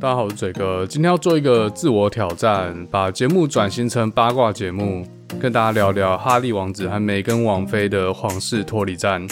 [0.00, 5.04] 大家好，我是嘴哥，今天要做一个自我挑战，把节目转型成八卦节目，
[5.40, 9.26] 跟大家聊聊哈利王子和梅根王妃的皇室脱离战。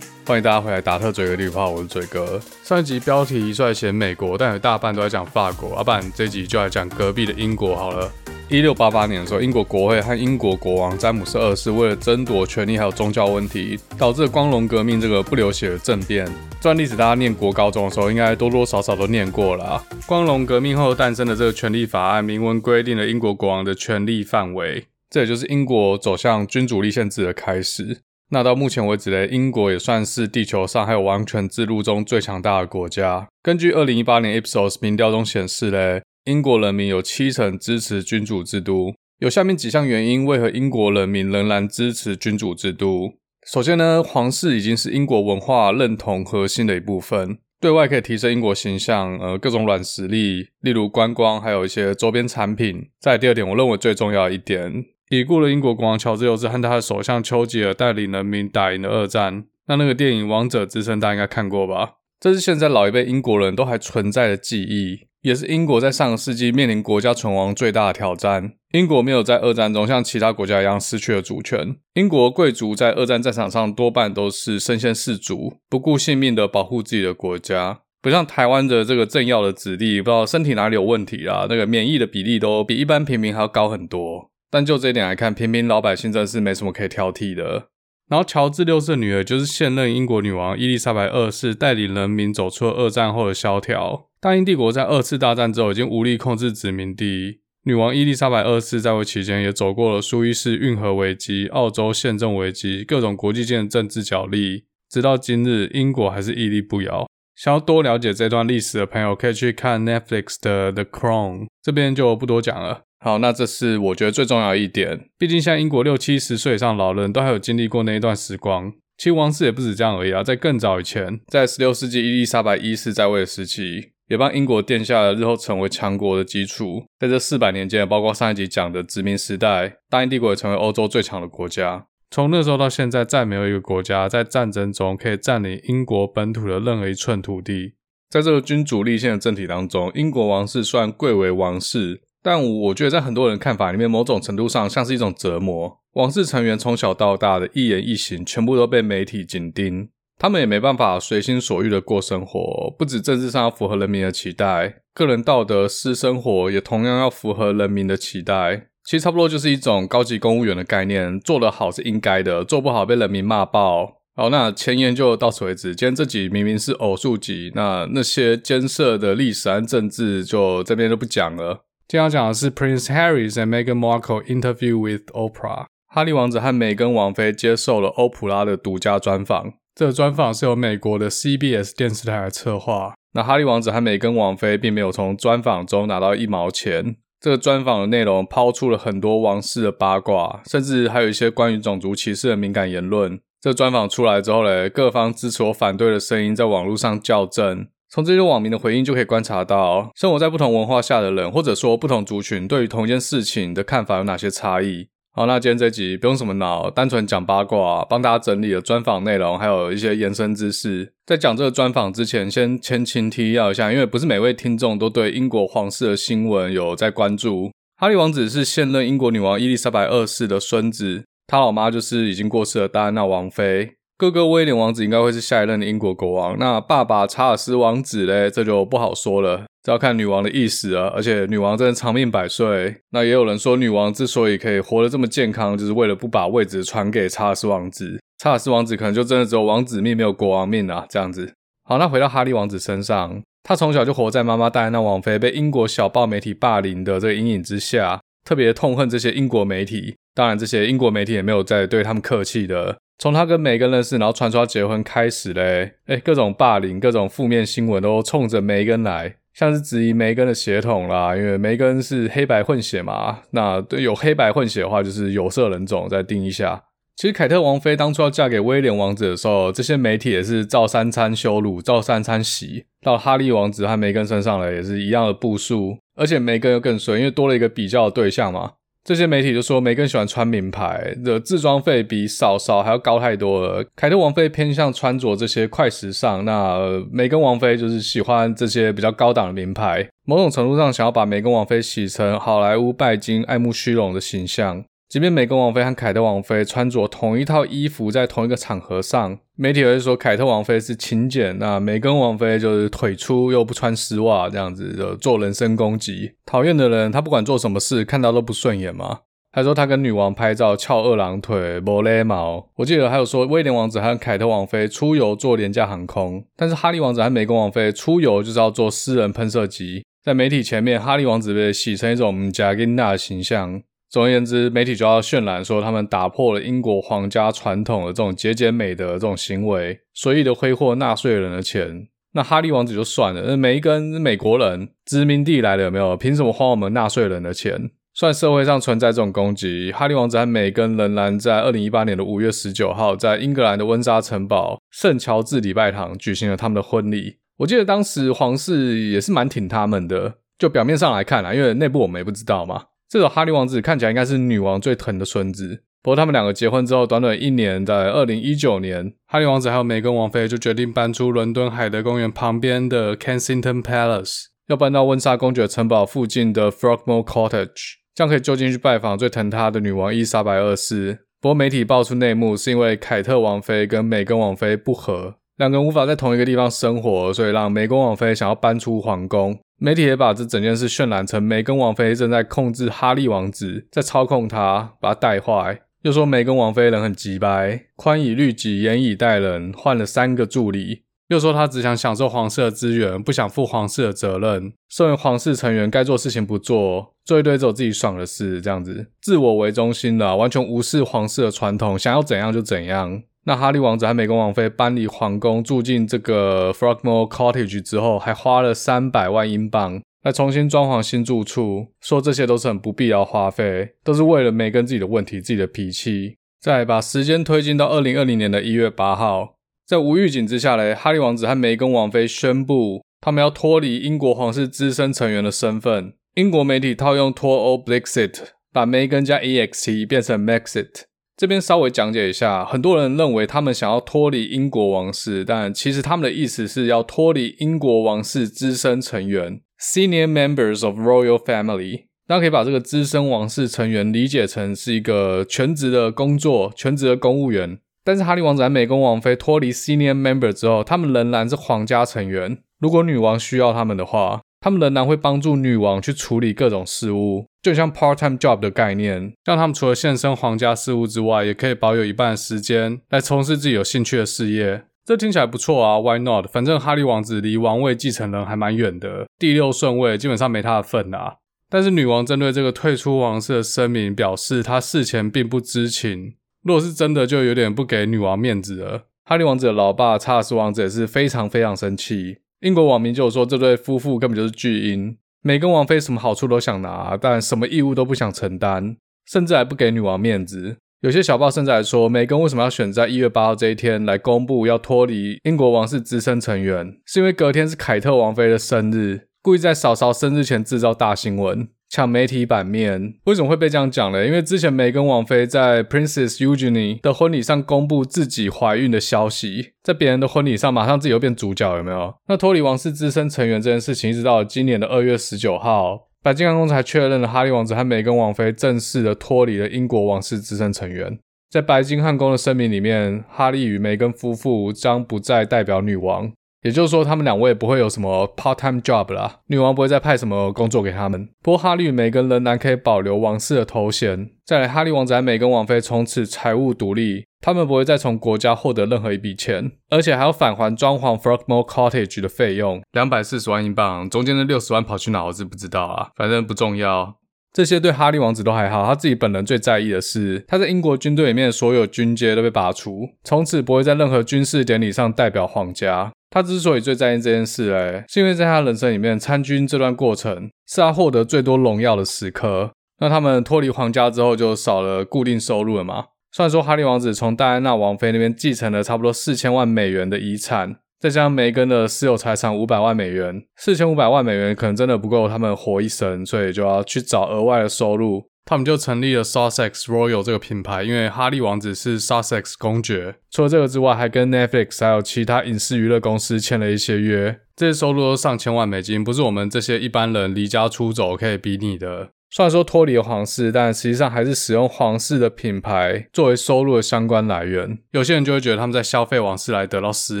[0.30, 2.40] 欢迎大家回来，打特嘴的绿炮，我是嘴哥。
[2.62, 8.08] 上一集标题虽然写美国，但有大半都在讲法国，要不然这集就来讲隔壁的英国好了。
[8.48, 16.24] 一六八八年的时候，英国国会和英国国王詹姆斯二世为了争夺权力还有宗教问题，导致光荣革命这个不流血的政变。
[16.60, 19.84] 这段历史大家念国高中的时候，应该多多少少都念过了。
[20.06, 28.02] 光荣革命后诞生的这个权利法案，明文规定了英国国王的权力范围，这也就是英国走向君主立宪制的开始。
[28.32, 33.26] 那到目前为止嘞，英国也算是地球上还有王权制度中最强大的国家。
[33.42, 38.94] 根据二零一八年 Ipsos 民调中显示嘞，英国人民有七成支持君主制度。
[39.18, 43.14] 有下面几项原因，为何英国人民仍然支持君主制度？
[43.46, 52.90] 首先呢，皇室已经是英国文化认同核心的一部分，对外可以提升英国形象，呃，各种软实力，例如观光，还有一些周边产品。
[53.00, 54.84] 再第二点，我认为最重要一点。
[55.10, 59.44] 已故的英国国王乔治六世和他的首相丘吉尔带领人民打赢了二战。
[59.66, 61.94] 那那个电影《王者之声》大家应该看过吧？
[62.20, 68.52] 这是现在老一辈英国人都还存在的记忆，也是英国在上个世纪面临国家存亡最大的挑战。
[68.72, 71.74] 英国没有在二战中像其他国家一样失去了主权。
[71.94, 84.29] 英国贵族在二战战场上多半都是身先士卒，不顾性命的保护自己的国家，不像台湾的这个政要的子弟，不知道身体哪里有问题啦，那个免疫的比例都比一般平民还要高很多。
[84.50, 87.68] 但就这一点来看，平民老百姓真是没什么可以挑剔的。
[88.08, 94.08] 然后，乔治六世的女儿就是现任英国女王伊丽莎白二世，带领人民走出了二战后的萧条。
[94.20, 97.38] 大英帝国在二次大战之后已经无力控制殖民地。
[97.64, 104.64] 女王伊丽莎白二世在位期间也走过了苏伊士运河危机、澳洲宪政危机、各种国际间的政治角力。
[104.90, 107.06] 直到今日，英国还是屹立不摇。
[107.36, 112.82] 想要多了解这段历史的朋友，可以去看 Netflix 的《The Crown》，这边就不多讲了。
[113.02, 115.08] 好，那这是我觉得最重要一点。
[115.16, 118.70] 毕竟，像英国六七十岁以上老人都还有经历过那一段时光。
[118.98, 126.84] 其实王室也不止这样而已啊，在更早以前，在十六世纪伊丽莎白一世在位的时期，也帮英国奠下了日后成为强国的基础。
[126.98, 131.86] 在这四百年间，包括上一集讲的殖民时代，大英帝国也成为欧洲最强的国家。
[132.10, 137.76] 从那时候到现在，再没有一个国家在战争中可以占领英国本土的任何一寸土地。
[138.10, 142.02] 在这个君主立宪的政体当中，英国王室虽然贵为王室。
[142.22, 145.78] 但我觉得，在很多人看法里面，某种程度上像是一种折磨。
[145.94, 149.88] 王室成员从小到大的一言一行，全部都被媒体紧盯，
[150.18, 152.74] 他们也没办法随心所欲的过生活。
[152.78, 158.68] 不止政治上要符合人民的期待，个人道德、私生活也同样要符合人民的期待。
[158.84, 164.00] 其实差不多就是一种高级公务员的概念，做得好是应该的，做不好被人民骂爆。
[164.14, 165.74] 好，那前言就到此为止。
[165.74, 171.64] 今天这集明明是偶数集，那那些艰涩的历史和政治就这边就不讲了。
[171.90, 175.66] 今天要讲的是 Prince Harry and Meghan Markle interview with Oprah。
[175.88, 179.54] 哈利王子和梅根王妃接受了欧普拉的独家专访。
[179.74, 182.94] 这个专访是由美国的 CBS 电视台来策划。
[183.14, 186.94] 那哈利王子和梅根王妃并没有从专访中拿到一毛钱。
[187.20, 193.18] 这个专访的内容抛出了很多王室的八卦，甚至还有一些关于种族歧视的敏感言论。
[193.40, 197.66] 这个专访出来之后嘞，各方支持我反对的声音在网络上校正。
[197.92, 204.86] 从这些网民的回应就可以观察到，生活在不同文化下的人，或者说不同族群，对于同一件事情的看法有哪些差异。
[205.12, 210.92] 好，那今天这集不用什么脑，单纯讲八卦，帮大家整理了专访内容，还有一些延伸知识。
[211.04, 217.50] 在讲这个专访之前，先前情提要一下，因为不是每位听众都对英国皇室的新闻有在关注。
[217.76, 223.72] 哈利王子是现任英国女王伊丽莎白二世的孙子，他老妈就是已经过世的戴安娜王妃。
[224.00, 230.90] 哥哥威廉王子应该会是下一任的英国国王，那爸爸查尔斯王子嘞，这就不好说了，这要看女王的意思啊。
[230.96, 238.00] 而且女王真的长命百岁，那也有人说女王之所以可以活得这么健康，就是为了不把位置传给查尔斯王子。
[238.16, 241.34] 查尔斯王子可能就真的只有王子命，没有国王命啊，这样子。
[241.68, 249.94] 好，那回到哈利王子身上，他从小就活在妈妈戴安娜王妃被英国小报媒体霸凌的这个阴影之下，特别痛恨这些英国媒体。
[250.14, 252.78] 当然，这些英国媒体也没有再对他们客气的。
[253.00, 263.20] 从他跟梅根认识，然后传说结婚开始嘞，诶，各种霸凌、各种负面新闻都冲着梅根来，像是质疑梅根的血统啦，因为梅根是黑白混血嘛。
[263.30, 266.62] 那对有黑白混血的话，就是有色人种，再定一下。
[266.94, 272.66] 其实凯特王妃当初要嫁给威廉王子的时候，这些媒体也是照三餐羞辱，照三餐洗。
[272.82, 275.78] 到哈利王子和梅根身上了，也是一样的步数。
[275.96, 278.52] 而且梅根又更衰，因为多了一个比较的对象嘛。
[278.82, 283.64] 这些媒体就说梅根喜欢穿名牌，的自装费比嫂嫂还要高太多了。
[283.76, 286.58] 凯特王妃偏向穿着这些快时尚，那
[286.90, 289.86] 梅根王妃就是喜欢这些比较高档的名牌。
[290.06, 294.64] 某种程度上，想要把梅根王妃洗成好莱坞拜金、爱慕虚荣的形象。
[294.90, 306.10] 即便梅根王妃和凯特王妃穿着同一套衣服，在同一个场合上，媒体会说凯特王妃是勤俭，那梅根王妃就是腿粗又不穿丝袜，这样子就做人身攻击。
[306.26, 309.02] 讨厌的人，他不管做什么事，看到都不顺眼嘛。
[309.30, 312.50] 还说他跟女王拍照翘二郎腿，没礼貌。
[312.56, 319.84] 我记得还有说威廉王子和凯特王妃出游坐廉价航空，但是哈利王子和梅根王妃出游就是要坐私人喷射机。
[320.02, 323.62] 在媒体前面，哈利王子被洗成一种唔加金娜的形象。
[323.90, 331.88] 总而言之，媒体就要渲染说他们打破了英国皇家传统的这种节俭美德这种行为，随意的挥霍纳税人的钱。
[332.12, 335.96] 那哈利王子就算了，那梅根美国人殖民地来的有没有？
[335.96, 337.70] 凭什么花我们纳税人的钱？
[337.92, 347.16] 虽然社会上存在这种攻击，哈利王子和梅根仍然在二零一八年的五月十九号，在英格兰的温莎城堡圣乔治礼拜堂举行了他们的婚礼。
[347.38, 352.66] 我记得当时皇室也是蛮挺他们的，就表面上来看啦，因为内部我们也不知道嘛。
[352.90, 355.62] 这个哈利王子看起来应该是女王最疼的孙子。
[355.80, 371.06] 不过他们两个结婚之后，短短一年，在二零一九年，哈利王子还有梅根王妃就决定搬出伦敦海德公园旁边的 Kensington Palace，要搬到温莎公爵城堡附近的 Frogmore Cottage，这样可以就近去拜访最疼她的女王伊莎白二世。
[371.20, 379.38] 不过媒体爆出内幕，是因为凯特王妃跟梅根王妃不和，两个人无法在同一个地方生活，所以让梅根王妃想要搬出皇宫。
[379.58, 385.58] 媒体也把这整件事渲染成梅根王妃正在控制哈利王子，在操控他，把他带坏。
[385.80, 390.82] 又说梅根王妃人很急掰，宽以律己，严以待人，换了三个助理。
[391.08, 394.52] 又说他只想享受皇室的资源，不想负皇室的责任。
[394.68, 403.02] 身为皇室成员，该做事情不做，做一堆只有自己爽的事，这样子自我为中心的，完全无视皇室的传统，想要怎样就怎样。
[403.26, 416.16] 那哈利王子和梅根王妃搬离皇宫，住进这个 Frogmore Cottage 之后，还花了三百万英镑来重新装潢新住处，说这些都是很不必要花费，都是为了梅根自己的问题、自己的脾气。
[416.40, 419.34] 再把时间推进到二零二零年的一月八号，
[419.66, 425.92] 在无预警之下嘞，哈利王子和梅根王妃宣布他们要脱离英国皇室资深成员的身份。
[426.14, 428.14] 英国媒体套用脱欧 Brexit，
[428.52, 430.84] 把梅根加 EXT 变成 Maxit。
[431.20, 441.84] 这边稍微讲解一下，很多人认为他们想要脱离英国王室，但其实他们的意思是要脱离英国王室资深成员 （Senior Members of Royal Family）。
[442.08, 447.58] 大家可以把这个资深王室成员理解成是一个全职的工作、全职的公务员。
[447.84, 452.38] 但是哈利王子和梅根王妃脱离 Senior Member 之后，他们仍然是皇家成员。
[452.58, 457.26] 如果女王需要他们的话，他们仍然会帮助女王去处理各种事务。
[457.42, 464.64] 就像 part-time job 的概念，让他们除了献身皇家事务之外，也可以保有一半的时间来从事自己有兴趣的事业。
[464.84, 466.26] 这听起来不错啊，Why not？
[466.32, 471.16] 反正哈利王子离王位继承人还蛮远的，第六顺位基本上没他的份啊。
[471.48, 476.14] 但是女王针对这个退出王室的声明表示，她事前并不知情。
[476.42, 478.86] 如果是真的，就有点不给女王面子了。
[479.04, 482.18] 哈利王子的老爸查尔斯王子也是非常非常生气。
[482.40, 484.96] 英国网民就说，这对夫妇根本就是巨婴。
[485.22, 490.56] 梅根王妃什么好处都想拿，但什么义务都不想承担，甚至还不给女王面子。
[490.80, 501.48] 有些小报甚至还说，梅根为什么要选在一月八号这一天来公布要脱离英国王室资深成员，是因为隔天是凯特王妃的生日，故意在嫂嫂生日前制造大新闻。
[501.70, 504.04] 抢媒体版面，为什么会被这样讲呢？
[504.04, 511.94] 因为之前梅根王妃在 Princess Eugenie 的婚礼上公布自己怀孕的消息，在别人的婚礼上马上自己又变主角，有没有？
[512.08, 520.98] 那脱离王室资深成员这件事情，一直到今年的二月十九号，白金汉宫才确认了哈利王子和梅根王妃正式的脱离了英国王室资深成员。
[521.30, 526.10] 在白金汉宫的声明里面，哈利与梅根夫妇将不再代表女王。
[526.42, 531.08] 也就是说，他们两位不会有什么 part-time job 啦，女王不会再派什么工作给他们。
[531.22, 534.10] 不过，哈利与梅根仍然可以保留王室的头衔。
[534.24, 546.96] 再来，哈利王子和梅根王妃从此财务独立，他们不会再从国家获得任何一笔钱，而且还要返还装潢 Frogmore Cottage 的费用，两百四十万英镑，中间的六十万跑去哪我是不知道啊，反正不重要。
[547.32, 555.92] 这些对哈利王子都还好，他自己本人最在意的是，他在英国军队里面所有军阶都被拔除，从此不会在任何军事典礼上代表皇家。
[556.10, 562.50] 他之所以最在意这件事，哎，是因为在他人生里面，参军这段过程是他获得最多荣耀的时刻。
[562.80, 565.84] 那他们脱离皇家之后，就少了固定收入了嘛。
[566.10, 578.08] 虽然说哈利王子从戴安娜王妃那边继承了差不多四千万美元的遗产，再加上梅根的私有财产五百万美元，四千五百万美元可能真的不够他们活一生，所以就要去找额外的收入。
[578.24, 582.94] 他们就成立了 Sussex Royal 这个品牌，因为哈利王子是 Sussex 公爵。
[583.10, 591.90] 除了这个之外，还跟 Netflix 还有其他影视娱乐公司签了一些约，这些收入都上千万美金，不是我们这些一般人离家出走可以比拟的。
[592.10, 597.58] 虽然说脱离了皇室，但实际上还是使用皇室的品牌作为收入的相关来源。
[597.72, 600.00] 有些人就会觉得他们在消费王室来得到私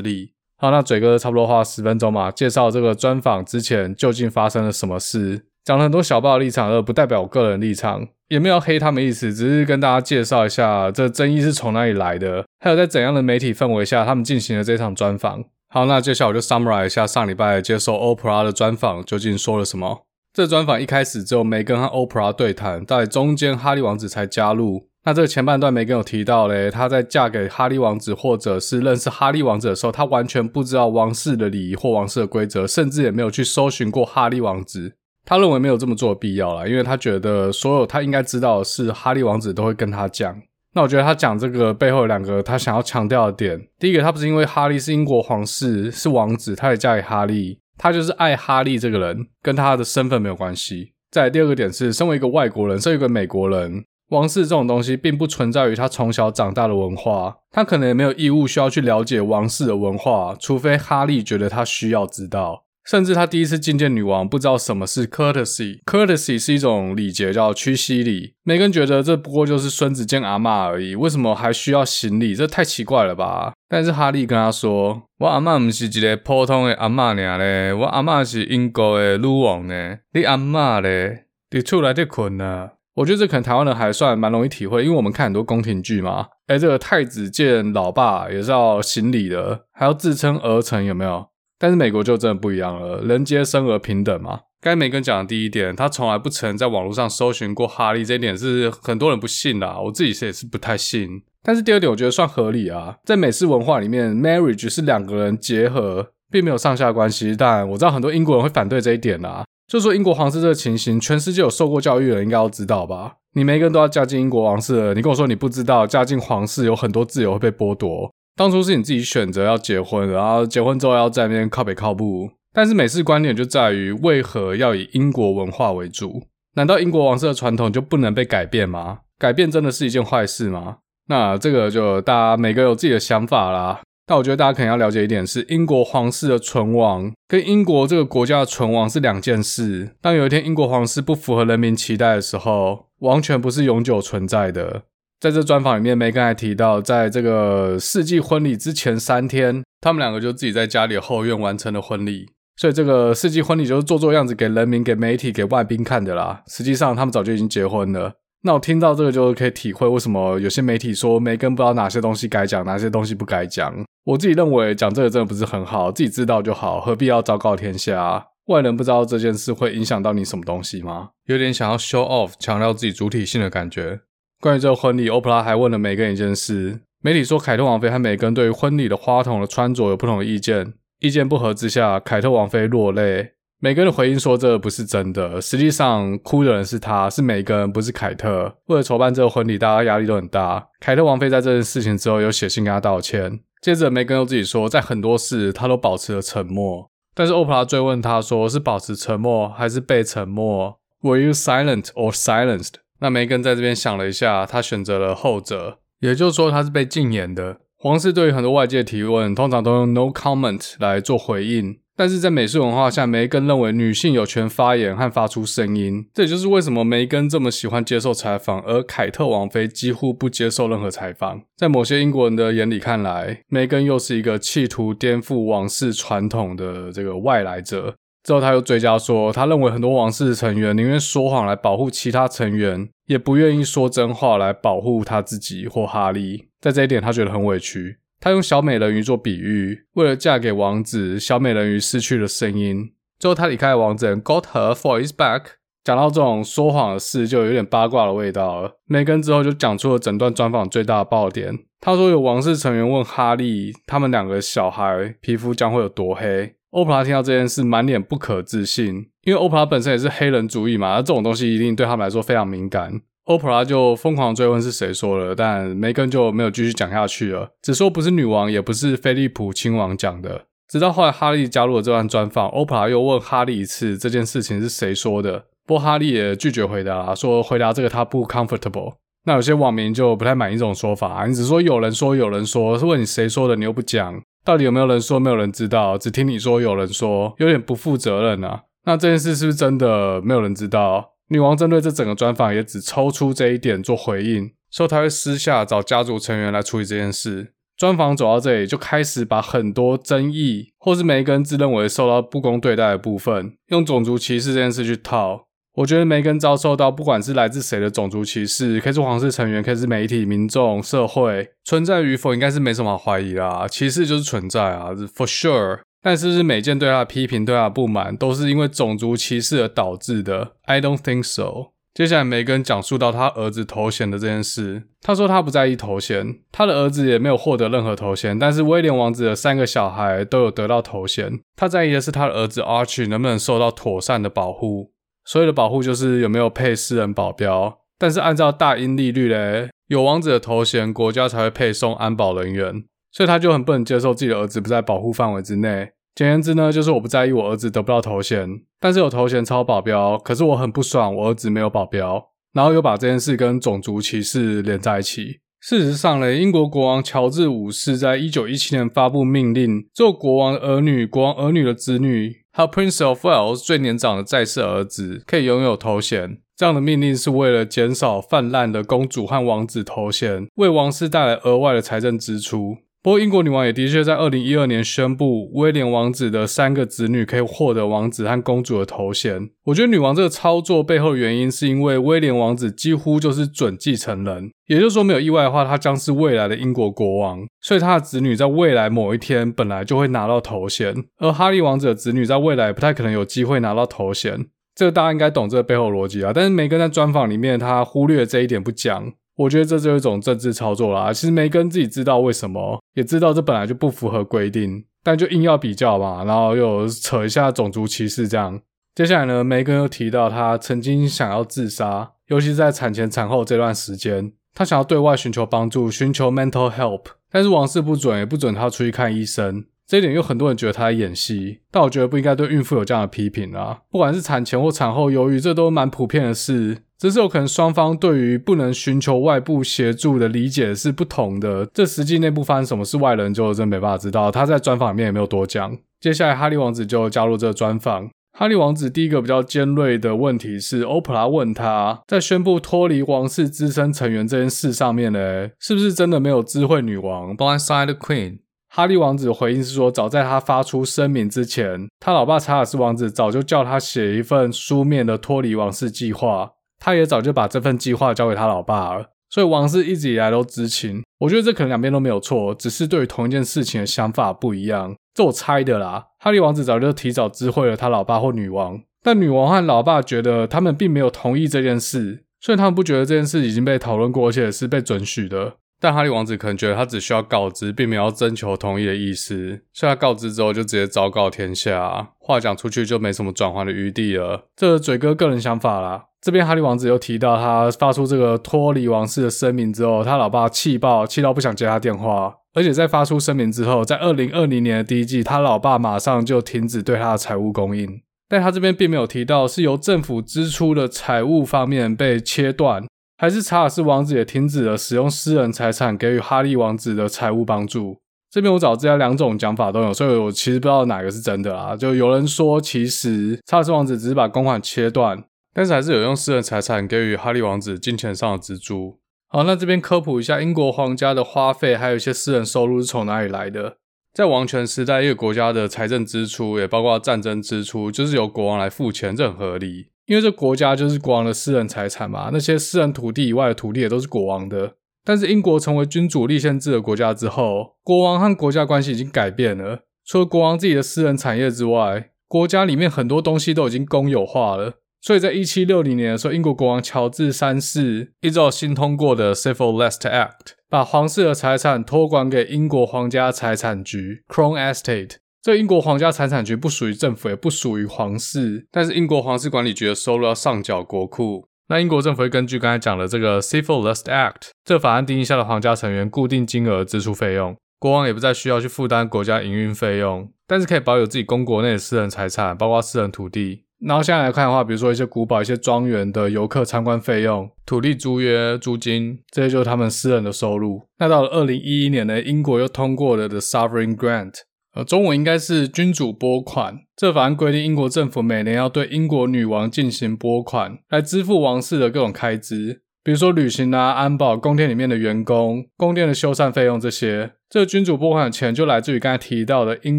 [0.00, 0.32] 利。
[0.60, 5.46] 好，那嘴哥差不多花了十分钟嘛，介绍这个专访之前究竟发生了什么事。
[5.64, 15.42] 讲了很多小报的立场，而不代表我个人立场，也没有黑他们意思，只是跟大家介绍一下这争议是从哪里来的，还有在怎样的媒体氛围下他们进行了这场专访。
[15.70, 20.02] 好，那接下来我就 summarize 一下上礼拜接受 Oprah 的专访究竟说了什么。
[20.34, 24.89] 这专访一开始只有梅根和 Oprah 对谈，在中间哈利王子才加入。
[25.04, 34.92] 那这个前半段梅根有提到嘞，她在嫁给哈利王子或者是认识哈利王子的时候，她完全不知道王室的礼仪或王室的规则，甚至也没有去搜寻过哈利王子。
[35.24, 40.36] 她认为没有这么做的必要啦，因为她觉得所有她应该知道的事，哈利王子都会跟她讲。
[40.72, 43.60] 那我觉得他讲这个背后有两个他想要强调的点。
[43.80, 50.92] 第一个，他不是因为哈利是英国皇室是王子，他也嫁给哈利，他就是爱哈利这个人，跟他的身份没有关系。
[51.10, 62.64] 再来第二个点是，身为一个外国人，身为一个美国人，王室这种东西并不存在于他从小长大的文化，他可能也没有义务需要去了解王室的文化，除非哈利觉得他需要知道。
[62.84, 65.80] 甚至他第一次觐见女王，不知道什么是 courtesy。
[65.84, 68.34] courtesy 是一种礼节，叫屈膝礼。
[68.42, 72.34] 梅根觉得这不过就是孙子见阿嬷而已，为什么还需要行礼？
[72.34, 73.52] 这太奇怪了吧？
[73.68, 79.98] 但是哈利跟他说：“我阿嬷不是一个普通的阿嬷尔咧，我阿嬷是英国的女王呢。
[80.14, 86.26] 你阿嬷咧，你出来就困了。”我觉得这可能台湾人还算蛮容易体会，因为我们看很多宫廷剧嘛。
[86.48, 91.26] 哎，这个太子见老爸也是要行礼的，还要自称儿臣，有没有？
[91.58, 94.40] 但是美国就真的不一样了，人皆生而平等嘛。
[94.62, 101.08] 该梅根讲的第一点，他从来不曾在网络上搜寻过哈利，这一点是很多人不信的啊，我自己是也是不太信。
[101.42, 107.34] 但是第二点，我觉得算合理啊，在美式文化里面，marriage 是两个人结合，并没有上下关系。
[107.34, 113.14] 但我知道很多英国人会反对这一点啊，就说英国皇室这个情形，全世界有受过教育的人应该要知道吧？
[113.34, 118.12] 你每个人都要嫁进英国王室了，你跟我说你不知道，嫁进皇室有很多自由会被剥夺。
[118.34, 122.28] 当初是你自己选择要结婚，然后结婚之后要在那边靠北靠步。
[122.52, 126.24] 但是美式观点就在于，为何要以英国文化为主？
[126.56, 128.98] 难道英国王室的传统就不能被改变吗？
[129.20, 130.78] 改变真的是一件坏事吗？
[131.06, 133.82] 那这个就大家每个有自己的想法啦。
[134.10, 139.90] 但我觉得大家可能要了解一点是，英国皇室的存亡跟英国这个国家的存亡是两件事。
[140.00, 144.82] 当有一天英国皇室不符合人民期待的时候，王权不是永久存在的。
[145.20, 152.30] 在这专访里面，梅根还提到，在这个世纪婚礼之前三天，他们两个就自己在家里后院完成了婚礼。
[152.56, 156.42] 所以这个世纪婚礼就是做做样子给人民、给媒体、给外宾看的啦。
[156.48, 158.14] 实际上，他们早就已经结婚了。
[158.42, 163.74] 那我听到这个，就可以体会为什么有些媒体说梅根不知道哪些东西该讲，哪些东西不该讲。
[164.04, 168.28] 我自己认为讲这个真的不是很好，自己知道就好，何必要昭告天下？
[168.46, 171.10] 外人不知道这件事会影响到你什么东西吗？
[171.26, 174.00] 有点想要 show off，强调自己主体性的感觉。
[174.40, 176.80] 关于这个婚礼，欧普拉还问了梅根一件事。
[177.02, 183.32] 媒体说，凯特王妃和梅根对于婚礼的花筒的穿着有不同的意见，意见不合之下，凯特王妃落泪。
[183.62, 188.56] 梅根的回应说，这不是真的，实际上哭的人是她，是梅根，不是凯特。
[188.68, 190.68] 为了筹办这个婚礼，大家压力都很大。
[190.80, 193.40] 凯特王妃在这件事情之后有写信跟她道歉。
[193.60, 196.90] 接着，梅根又自己说，在很多事她都保持了沉默。
[197.14, 202.76] 但是欧普拉追问她说，是保持沉默还是被沉默？Were you silent or silenced？
[203.00, 207.58] 那梅根在这边想了一下，他选择了后者，也就是说他是被禁言的。
[207.76, 211.78] 皇室对于很多外界提问，通常都用 no comment 来做回应。
[212.00, 216.02] 但是在美式文化下，梅根认为女性有权发言和发出声音。
[216.14, 221.42] 这也就是为什么梅根这么喜欢接受采访，而凯特王妃几乎不接受任何采访。
[221.58, 227.94] 在某些英国人的眼里看来，梅根又是一个企图颠覆王室传统的这个外来者。
[228.24, 236.46] 之后，他又追加说，他认为很多王室成员宁愿说谎来保护其他成员，也不愿意说真话来保护他自己或哈利。
[236.62, 237.98] 在这一点，他觉得很委屈。
[238.20, 242.92] 他用小美人鱼做比喻，为了嫁给王子，小美人鱼失去了声音。
[243.18, 245.42] 最后，他离开王子，got her for his back。
[245.82, 248.76] 讲到这种说谎的事，就有点八卦的味道了。
[248.84, 251.58] 梅根之后就讲出了整段专访最大的爆点。
[251.80, 256.54] 他说，有王室成员问哈利，他们两个小孩皮肤将会有多黑。
[256.72, 263.00] 欧普拉听到这件事，满脸不可置信，因为欧普拉本身也是黑人主义嘛，而这种东西一定对他们来说非常敏感。
[263.30, 270.46] 欧普拉就疯狂追问是谁说的，但梅根就没有继续讲下去了，只说不是女王，也不是菲利普亲王讲的。
[270.68, 278.94] 直到后来哈利加入了这段专访，欧普拉又问哈利一次这件事情是谁说的，不过哈利也拒绝回答，说回答这个他不 comfortable。
[279.26, 288.62] 那有些网民就不太满意这种说法，你只说有人说有人说，是问你谁说的，你又不讲，到底有没有人说，没有人知道，只听你说有人说，有点不负责任啊。
[288.86, 291.12] 那这件事是不是真的，没有人知道。
[291.30, 297.52] 女王针对这整个专访也只抽出这一点做回应，说她会私下找家族成员来处理这件事。
[297.76, 305.46] 专访走到这里，就开始把很多争议，或是梅根自认为受到不公对待的部分，用种族歧视这件事去套。
[305.76, 313.66] 我觉得梅根遭受到不管是来自谁的种族歧视，可以是皇室成员，可以是媒体、民众、社会，存在与否应该是没什么好怀疑啦。
[313.68, 315.78] 歧视就是存在啊，for sure。
[316.02, 321.72] 但是是每件对他的批评、对他的不满，都是因为种族歧视而导致的？I don't think so。
[321.92, 324.84] 接下来，梅根讲述到他儿子头衔的这件事。
[325.02, 328.38] 他说他不在意头衔，他的儿子也没有获得任何头衔。
[328.38, 331.40] 但是威廉王子的三个小孩都有得到头衔。
[331.56, 334.92] 他在意的是他的儿子 Archie 能不能受到妥善的保护。
[335.24, 337.80] 所谓的保护就是有没有配私人保镖。
[337.98, 342.84] 但是按照大英利率嘞，有王子的头衔，国家才会配送安保人员。
[343.12, 345.90] 所以他就很不能接受自己的儿子不在保护范围之内。
[346.14, 348.48] 简言之呢，就是我不在意我儿子得不到头衔，
[348.78, 355.40] 但是有头衔超保镖，可是我很不爽我儿子没有保镖，然后又把这件事跟种族歧视连在一起。
[355.60, 366.38] 事实上呢，英国国王乔治五世在一九一七年发布命令，做国王的儿女、国王儿女的子女，还有 Prince of Wales 最年长的在世儿子可以拥有头衔。
[366.56, 372.78] 这样的命令是为了减少泛滥的公主和王子头衔，为王室带来额外的财政支出。
[373.02, 379.48] 不过，英国女王也的确在二零一二年宣布，威廉王子的三个子女可以获得王子和公主的头衔。
[379.64, 390.94] 我觉得女王这个操作背后的原因，是因为威廉王子几乎就是准继承人，也就是说，没有意外的话，他将是未来的英国国王，所以他的子女在未来某一天本来就会拿到头衔。
[391.20, 396.32] 而哈利王子的子女在未来不太可能有机会拿到头衔，这个大家应该懂这个背后逻辑啊。
[396.34, 399.10] 但是梅根在专访里面，他忽略了这一点不讲。
[399.40, 401.10] 我觉得这就是一种政治操作啦。
[401.10, 408.60] 其实梅根自己知道为什么，也知道这本来就不符合规定，但就硬要比较嘛，然后又扯一下种族歧视这样。
[408.94, 419.64] 接下来呢，梅根又提到他曾经想要自杀，尤其是在产前产后这段时间，他想要对外寻求帮助，寻求 mental help，但是王室不准，也不准他出去看医生。
[419.90, 423.78] 这一点有很多人觉得他在演戏，但我觉得不应该对孕妇有这样的批评啊。
[423.90, 426.82] 不管是产前或产后忧郁，这都蛮普遍的事。
[426.96, 434.30] 只是有可能双方对于不能寻求外部协助的理解是不同的，这实际内部发生什么事，外人就真没办法知道。
[434.30, 435.76] 他在专访里面也没有多讲。
[436.00, 438.08] 接下来，哈利王子就加入这个专访。
[438.38, 448.38] 哈利王子第一个比较尖锐的问题是，欧普拉问他在宣布脱离王室资深成员这件事上面呢，是不是真的没有知会女王？Blindside Queen。
[448.72, 456.52] 哈利王子回应是说，早在他发出声明之前，他老爸查尔斯王子早就叫他写一份书面的脱离王室计划。
[456.78, 461.02] 他也早就把这份计划交给他老爸了，所以王室一直以来都知情。
[461.18, 464.94] 我觉得这可能两边都没有错，只是对于同一件事情的想法不一样。
[465.12, 466.06] 这我猜的啦。
[466.20, 475.56] 哈利王子早就提早知会了他老爸或女王，但女王和老爸觉得他们并没有同意这件事，所以他们不觉得这件事已经被讨论过，而且是被准许的。
[475.80, 484.46] 但哈利王子可能觉得他只需要告知，并没有要征求同意的意思，所以他告知之后就直接昭告天下，话讲出去就没什么转圜的余地了。
[484.54, 486.04] 这是嘴哥个人想法啦。
[486.20, 492.34] 这边哈利王子又提到，他发出这个脱离王室的声明之后，他老爸气爆，气到不想接他电话。
[492.52, 498.02] 而且在发出声明之后，在二零二零年的第一季，他老爸马上就停止对他的财务供应。
[498.28, 502.84] 但他这边并没有提到是由政府支出的财务方面被切断，
[503.20, 507.98] 还是查尔斯王子也停止了使用私人财产给予哈利王子的财务帮助。
[508.30, 511.76] 这边我找这两种讲法都有，所以我其实不知道哪个是真的啦。
[511.76, 515.22] 就有人说，其实查尔斯王子只是把公款切断。
[515.52, 519.00] 但是还是有用私人财产给予哈利王子金钱上的资助。
[519.28, 523.76] 好，那这边科普一下，英国皇家的花费还有一些私人收入是从哪里来的？
[524.14, 532.30] 在王权时代，一个国家的财政支出也包括战争支出，就是由国王来付钱，这很合理，因为这国家就是国王的私人财产嘛。
[532.32, 534.72] 那些私人土地以外的土地也都是国王的。
[535.04, 539.82] 但是英国成为君主立宪制的国家之后，国王和国家关系已经改变了。
[540.04, 544.80] 除了国王自己的私人产业之外，国家里面很多东西都已经公有化了。
[545.00, 555.18] 所以在一七六零年的时候，英国国王乔治三世依照新通过的 Civil List Act，把皇室的财产托管给英国皇家财产局 （Crown Estate）。
[555.42, 561.46] 这英国皇家财产局不属于政府，也不属于皇室，但是英国皇室管理局的收入要上缴国库。
[561.68, 573.64] 那英国政府会根据刚才讲的这个 Civil List Act 这法案定义下的皇家成员固定金额支出费用，国王也不再需要去负担国家营运费用，但是可以保有自己公国内的私人财产，包括私人土地。
[573.78, 580.82] 然后现在来看的话，比如说一些古堡、一些庄园的游客参观费用、土地租约、租金，这些就是他们私人的收入。
[580.98, 584.34] 那到了二零一一年呢，英国又通过了 The Sovereign Grant。
[584.74, 586.78] 呃，中文应该是君主拨款。
[586.96, 597.32] 这法案规定，英国政府每年要对英国女王进行拨款，来支付王室的各种开支，比如说旅行啊、安保、宫殿里面的员工、宫殿的修缮费用这些。
[597.48, 599.98] 这个君主拨款的钱就来自于刚才提到的英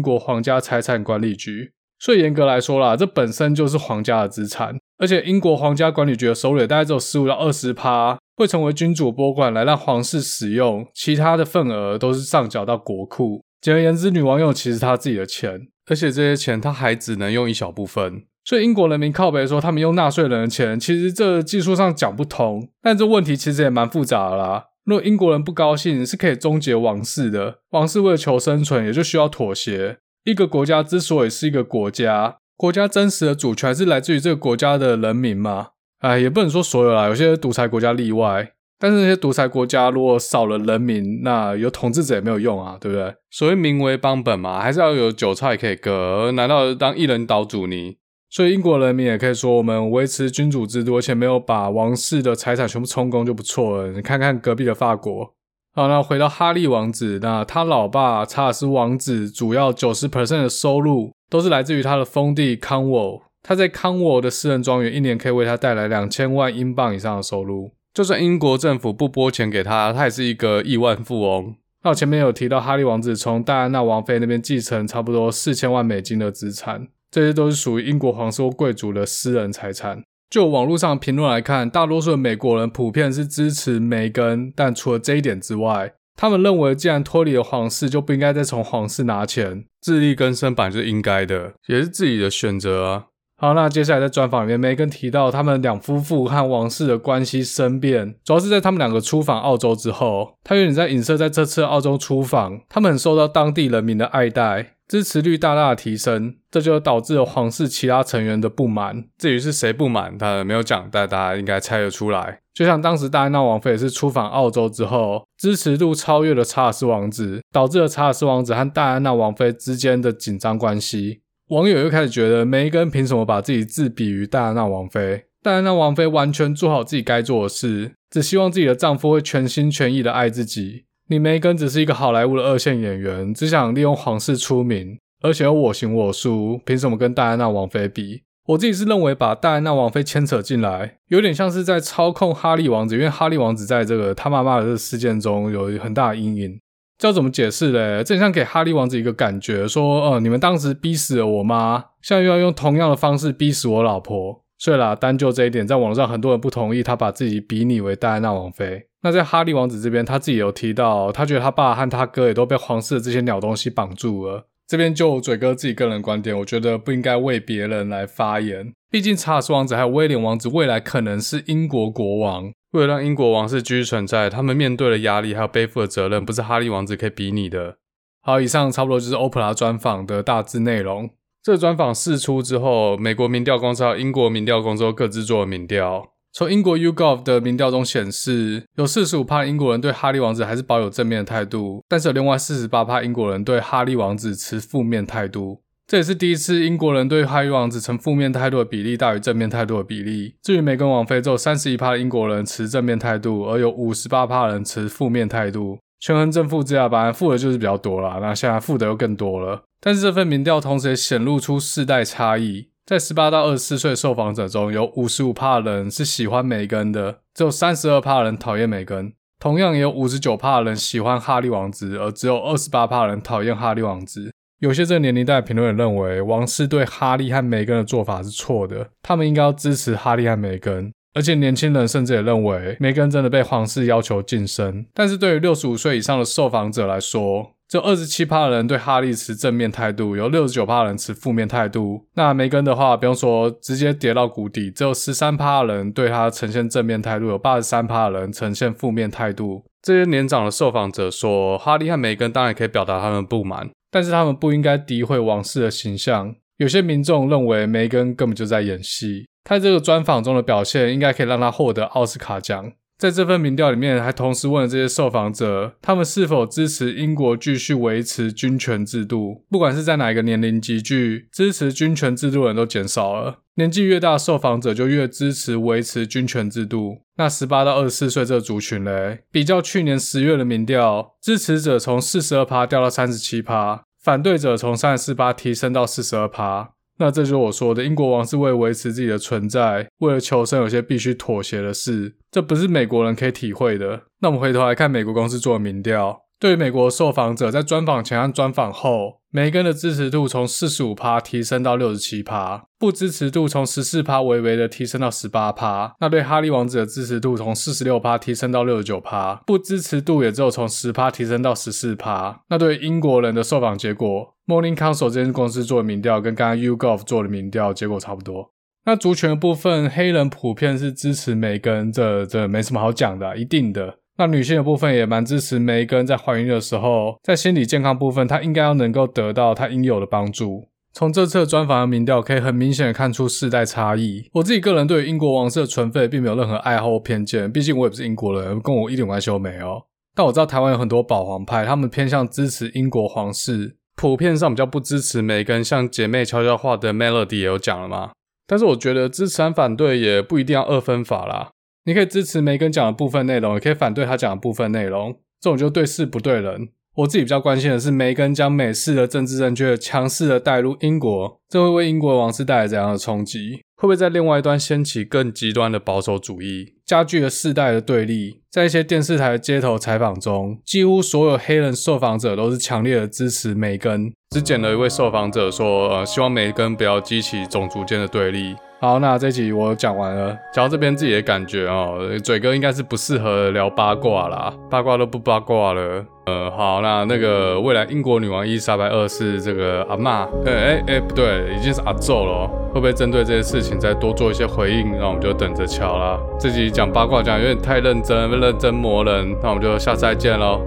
[0.00, 1.72] 国皇家财产管理局。
[1.98, 4.74] 所以严格来说啦，这本身就是皇家的资产。
[4.98, 13.44] 而且英国皇家管理局的收入大概只有十五到二十趴会成为君主拨款来让皇室使用，其他的份额都是上缴到国库。
[13.62, 18.24] 简而言之，女王用的其实她自己的钱，而且这些钱她还只能用一小部分。
[18.44, 22.68] 所以英国人民靠北说他们用纳税人的钱，其实这技术上讲不通。
[22.82, 24.64] 但这问题其实也蛮复杂的啦。
[24.84, 27.60] 如果英国人不高兴，是可以终结王室的。
[27.70, 29.98] 王室为了求生存，也就需要妥协。
[30.24, 35.68] 一个国家之所以是一个国家，国家真实的主权是来自于这个国家的人民嘛。
[36.00, 38.54] 哎，也不能说所有啦，有些独裁国家例外。
[38.82, 43.14] 但是那些独裁国家如果少了人民，那有统治者也没有用啊，对不对？
[43.30, 46.32] 所谓民为邦本嘛，还是要有韭菜可以割。
[46.32, 47.96] 难道当一人岛主呢？
[48.28, 53.92] 所以英国人民也可以说，我们维持君主制度，而且没有把王室的财产全部充公就不错了。
[53.92, 55.32] 你看看隔壁的法国。
[55.76, 63.22] 好，那回到哈利王子，那他老爸查尔斯王子主要九十 percent 的收入都是来自于他的封地康沃。
[63.44, 67.70] 他在康沃的私人庄园，一年可以为他带来两千万英镑以上的收入。
[67.94, 71.54] 就算英国政府不拨钱给他，他也是一个亿万富翁。
[71.84, 80.02] 那我前面有提到，哈利王子从戴安娜王妃那边继承差不多四千万美金的资产，这些都是属于英国皇室贵族的私人财产。
[80.30, 93.06] 就网络上评论来看，大多数的美国人普遍是支持梅根，但除了这一点之外，他们认为既然脱离了皇室，就不应该再从皇室拿钱，自力更生本来就是应该的，也是自己的选择啊。
[93.42, 109.06] 好，那接下来在专访里面，梅根提到他们两夫妇和王室的关系生变，主要是在他们两个出访澳洲之后，他有点在影射在这次澳洲出访，他们很受到当地人民的爱戴，支持率大大的提升，这就导致了皇室其他成员的不满。
[109.18, 112.38] 至于是谁不满，他没有讲，但大家应该猜得出来。
[112.54, 121.21] 就像当时戴安娜王妃也是出访澳洲之后，支持度超越了查尔斯王子，导致了查尔斯王子和戴安娜王妃之间的紧张关系。
[121.52, 125.24] 网友又开始觉得梅根凭什么把自己自比于戴安娜王妃？
[125.42, 130.84] 戴安娜王妃完全做好自己该做的事，只希望自己的丈夫会全心全意的爱自己。
[131.08, 138.22] 你梅根只是一个好莱坞的二线演员，只想利用皇室出名，而且又我行我素，凭什么跟戴安娜王妃比？
[138.46, 146.58] 我自己是认为把戴安娜王妃牵扯进来，有点像是在操控哈利王子，因为哈利王子在这个他妈妈的这个事件中有很大的阴影。
[147.02, 148.04] 这要怎么解释嘞？
[148.04, 154.44] 这很像给哈利王子一个感觉，说，呃，你们当时逼死了我妈，现在又要用同样的方式逼死我老婆。
[154.56, 158.86] 所以啦，单就这一点，在网络上很多人不同意他把自己比拟为戴安娜王妃。
[159.02, 164.46] 那在哈利王子这边，他自己有提到，他觉得他爸和他哥也都被皇室的这些鸟东西绑住了。
[164.68, 168.72] 这边就嘴哥自己个人观点，我觉得不应该为别人来发言。
[168.88, 172.52] 毕竟查尔斯王子还有威廉王子未来可能是英国国王。
[172.72, 177.76] 为了让英国王室继续存在，他们面对的压力还有背负的责任，不是哈利王子可以比拟的。
[178.20, 181.10] 好，以上差不多就是欧普拉专访的大致内容。
[181.42, 186.12] 这个专访释出之后，美国民调公司和英国民调公司各自做了民调。
[186.32, 195.60] 从英国 YouGov 的民调中显示，有四十五趴英国人对哈利王子还是保有正面的态度，但是有另外四十八趴英国人对哈利王子持负面态度。
[195.92, 200.34] 这也是第一次英国人对哈利王子持负面态度的比例大于正面态度的比例。
[200.40, 205.78] 至于梅根王妃，只有三十一趴的英国人持正面态度，而有五十八趴人持负面态度。
[206.00, 209.64] 权衡正负之下，本来负的就是比较多啦，那现在负的又更多了。
[209.82, 219.12] 但是这份民调同时也显露出世代差异，在十八到二十四岁受访者中有五十五趴人是喜欢梅根的，只有三十二趴人讨厌梅根。
[219.38, 224.32] 同样也有五十九趴人喜欢哈利王子，而只有二十八趴人讨厌哈利王子。
[224.62, 230.92] 有些这个年龄代的评论也认为，王室对哈利和梅根的做法是错的，他们应该要支持哈利和梅根。
[231.14, 234.86] 而且年轻人甚至也认为，梅根真的被皇室要求晋升。
[234.94, 242.06] 但是对于六十五岁以上的受访者来说，只有二十七趴的人对哈利持正面态度，有六十九趴的人持负面态度。
[242.14, 249.64] 那梅根的话，不用说，直接跌到谷底，只有十三趴的人对他呈现正面态度，有八十三趴的人呈现负面态度。
[249.82, 253.68] 这些年长的受访者说，哈利和梅根当然可以表达他们不满。
[253.92, 256.34] 但是他们不应该诋毁王室的形象。
[256.56, 259.28] 有些民众认为梅根根本就在演戏。
[259.44, 262.72] 他这个专访中的表现应该可以让他获得奥斯卡奖。
[263.02, 269.42] 在这份民调里面，还同时问了这些受访者，他们是否支持英国继续维持军权制度。
[269.50, 273.40] 不管是在哪一个年龄级距，支持军权制度的人都减少了。
[273.56, 276.98] 年纪越大，受访者就越支持维持军权制度。
[277.16, 286.70] 那十八到二十四岁这个族群嘞，比较去年十月的民调，支持者从四十二趴掉到三十七趴，反对者从三十四趴提升到四十二趴。
[286.98, 294.02] 那这就是我说的，英国王是为了维持自己的存在，为了求生，有些必须妥协的事，这不是美国人可以体会的。
[294.20, 296.21] 那我们回头来看美国公司做的民调。
[296.42, 305.94] 对于美国受访者，在专访前和专访后，梅根的支持度从四十五趴提升到六十七趴，不支持度从十四趴微微的提升到十八趴。
[306.00, 312.40] 那对哈利王子的支持度从四十六趴提升到六十九趴，不支持度也只有从十趴提升到十四趴。
[312.50, 318.50] 那对英国人的受访结果，Morning Consult 这间公司做的民调跟刚刚 YouGov 做的民调结果差不多。
[318.84, 323.98] 那族群的部分，黑人普遍是支持梅根，这这没什么好讲的，一定的。
[324.22, 330.68] 那女性的部分也蛮支持梅根在怀孕的时候，在心理健康部分，她应该要能够得到她应有的帮助。
[330.92, 334.28] 从这次专访的民调，可以很明显的看出世代差异。
[334.34, 339.82] 我自己个人对于英国王室的存废并没有任何爱好或偏见，毕竟我也不是英国人，跟我一点关系都没有。
[340.14, 345.64] 但我知道台湾有很多保皇派，他们偏向支持英国皇室，普遍上比较不支持梅根。
[345.64, 348.12] 像姐妹悄悄话的 Melody 也有讲了嘛。
[348.46, 351.50] 但是我觉得支持和反对也不一定要二分法啦。
[351.84, 356.68] 你可以支持梅根讲的部分内容，也可以反对他讲的部分内容，这种就对事不对人。
[356.94, 363.62] 我自己比较关心的是，梅根将美式的政治正确强势的带入英国，这会为英国王室带来怎样的冲击？
[363.76, 368.42] 会不会在另外一端掀起更极端的保守主义，加剧了世代的对立？
[368.50, 374.12] 在一些电视台的街头采访中，几乎所有黑人受访者都是强烈的支持梅根。
[374.28, 378.54] 只简了一位受访者说，呃，希望梅根不要激起种族间的对立。
[378.82, 386.04] 好，那这集我讲完了，讲到这边自己的感觉哦，嘴哥应该是不适合聊八卦啦，八卦都不八卦了。
[386.26, 394.98] 呃，好，那那个未来英国女王伊丽莎白二世这个阿嬷，哎哎哎，不对，已经是阿祖了，会不会针对这些事情再多做一些回应？
[394.98, 396.18] 那我们就等着瞧啦。
[396.36, 400.60] 这集讲八卦讲有点太认真，认真磨人，那我们就下次再见喽。